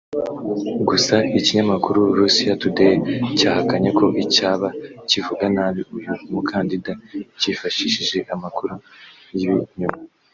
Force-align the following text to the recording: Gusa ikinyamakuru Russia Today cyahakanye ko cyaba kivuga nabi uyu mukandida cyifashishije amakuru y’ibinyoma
Gusa 0.89 1.15
ikinyamakuru 1.39 1.99
Russia 2.19 2.51
Today 2.63 2.95
cyahakanye 3.37 3.89
ko 3.97 4.05
cyaba 4.35 4.67
kivuga 5.09 5.45
nabi 5.55 5.81
uyu 5.97 6.11
mukandida 6.33 6.93
cyifashishije 7.39 8.17
amakuru 8.35 8.73
y’ibinyoma 9.37 9.99